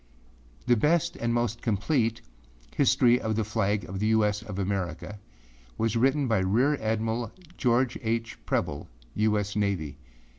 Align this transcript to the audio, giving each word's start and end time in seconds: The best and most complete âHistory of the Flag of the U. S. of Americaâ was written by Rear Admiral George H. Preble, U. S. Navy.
The 0.65 0.75
best 0.75 1.15
and 1.17 1.31
most 1.31 1.61
complete 1.61 2.21
âHistory 2.71 3.19
of 3.19 3.35
the 3.35 3.43
Flag 3.43 3.83
of 3.87 3.99
the 3.99 4.07
U. 4.07 4.25
S. 4.25 4.41
of 4.41 4.55
Americaâ 4.55 5.19
was 5.77 5.95
written 5.95 6.27
by 6.27 6.39
Rear 6.39 6.73
Admiral 6.81 7.31
George 7.55 7.99
H. 8.01 8.39
Preble, 8.47 8.87
U. 9.13 9.37
S. 9.37 9.55
Navy. 9.55 9.99